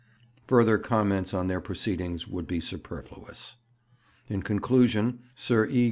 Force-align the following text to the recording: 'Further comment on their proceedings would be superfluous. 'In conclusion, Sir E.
'Further 0.47 0.79
comment 0.79 1.31
on 1.31 1.45
their 1.47 1.61
proceedings 1.61 2.27
would 2.27 2.47
be 2.47 2.59
superfluous. 2.59 3.57
'In 4.27 4.41
conclusion, 4.41 5.19
Sir 5.35 5.67
E. 5.67 5.79